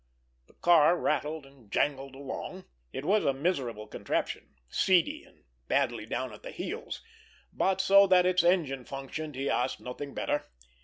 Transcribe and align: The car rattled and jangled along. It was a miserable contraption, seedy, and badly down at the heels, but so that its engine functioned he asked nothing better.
The 0.47 0.55
car 0.55 0.97
rattled 0.97 1.45
and 1.45 1.71
jangled 1.71 2.15
along. 2.15 2.65
It 2.91 3.05
was 3.05 3.23
a 3.23 3.33
miserable 3.33 3.85
contraption, 3.85 4.55
seedy, 4.67 5.23
and 5.23 5.43
badly 5.67 6.07
down 6.07 6.33
at 6.33 6.41
the 6.41 6.49
heels, 6.49 7.03
but 7.53 7.79
so 7.79 8.07
that 8.07 8.25
its 8.25 8.43
engine 8.43 8.83
functioned 8.83 9.35
he 9.35 9.47
asked 9.47 9.79
nothing 9.79 10.15
better. 10.15 10.45